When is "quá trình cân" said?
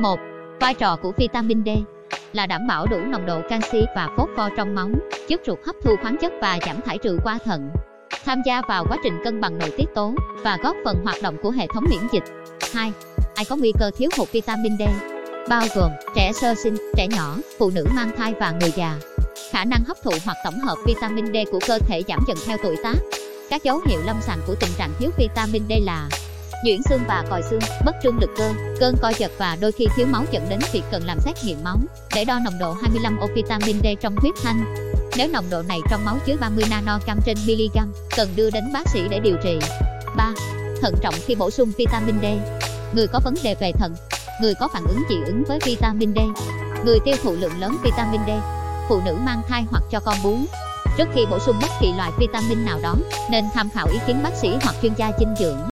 8.88-9.40